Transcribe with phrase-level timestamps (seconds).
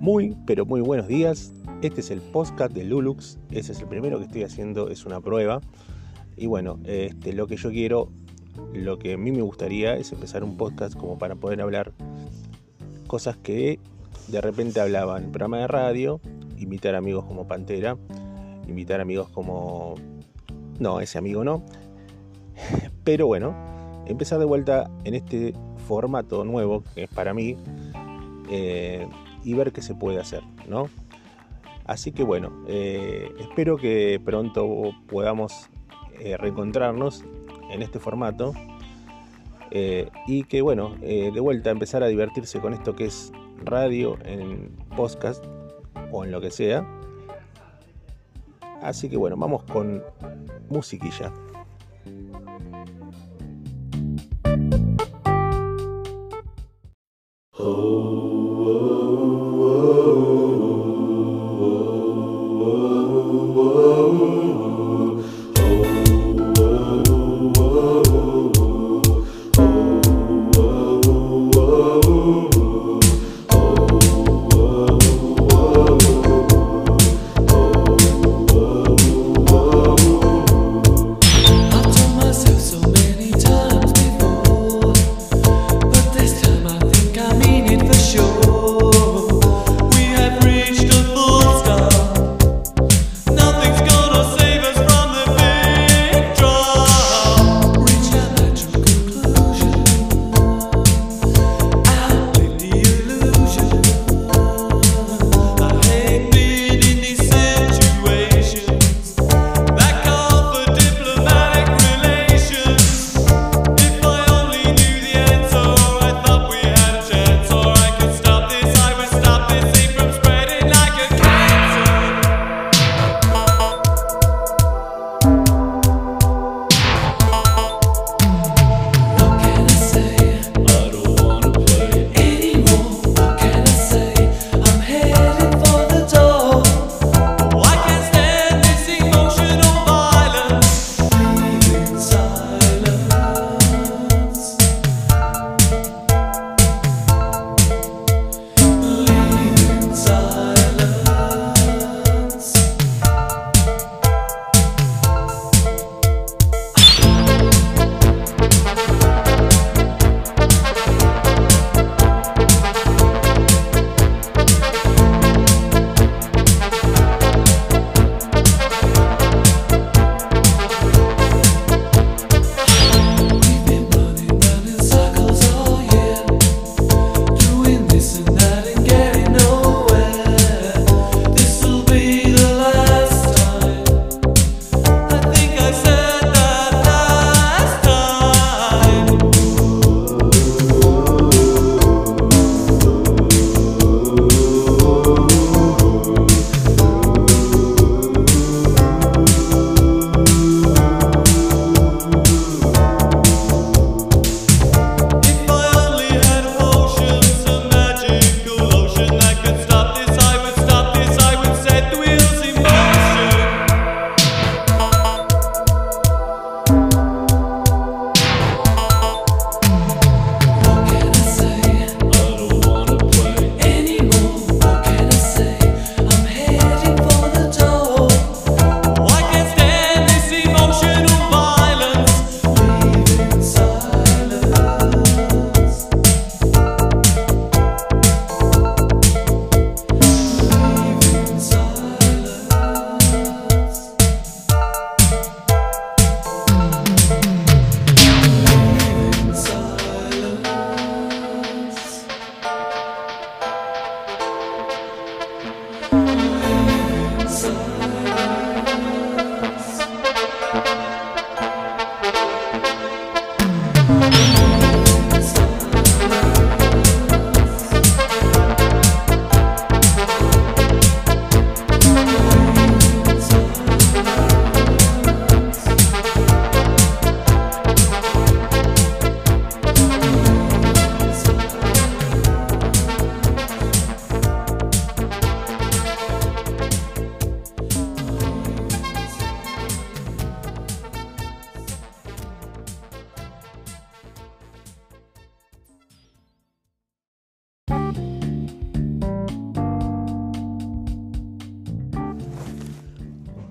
[0.00, 1.52] Muy, pero muy buenos días.
[1.82, 3.38] Este es el podcast de Lulux.
[3.50, 5.60] Ese es el primero que estoy haciendo, es una prueba.
[6.38, 8.08] Y bueno, este, lo que yo quiero,
[8.72, 11.92] lo que a mí me gustaría es empezar un podcast como para poder hablar
[13.08, 13.78] cosas que
[14.28, 16.18] de repente hablaba en el programa de radio,
[16.56, 17.98] invitar amigos como Pantera,
[18.66, 19.96] invitar amigos como...
[20.78, 21.62] No, ese amigo no.
[23.04, 23.54] Pero bueno,
[24.06, 25.52] empezar de vuelta en este
[25.86, 27.58] formato nuevo que es para mí
[28.50, 29.06] eh,
[29.44, 30.88] y ver qué se puede hacer, ¿no?
[31.84, 35.68] Así que bueno, eh, espero que pronto podamos
[36.18, 37.24] eh, reencontrarnos
[37.70, 38.52] en este formato
[40.26, 43.30] y que bueno, de vuelta empezar a divertirse con esto que es
[43.64, 45.44] radio, en podcast
[46.10, 46.84] o en lo que sea.
[48.82, 50.02] Así que bueno, vamos con
[50.68, 51.32] musiquilla.
[57.60, 59.49] for Lord.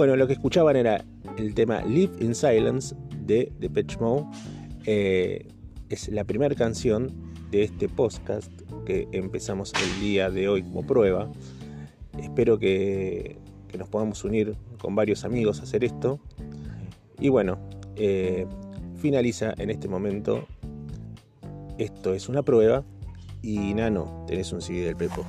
[0.00, 1.04] Bueno, lo que escuchaban era
[1.36, 4.24] el tema Live in Silence de Depeche Mode.
[4.86, 5.46] Eh,
[5.90, 7.12] es la primera canción
[7.50, 8.50] de este podcast
[8.86, 11.30] que empezamos el día de hoy como prueba.
[12.18, 13.36] Espero que,
[13.78, 16.18] nos podamos unir con varios amigos a hacer esto.
[17.18, 17.58] Y bueno,
[17.96, 18.46] eh,
[18.96, 20.46] finaliza en este momento.
[21.76, 22.84] Esto es una prueba.
[23.42, 25.26] Y Nano, tenés un CD del Pepo.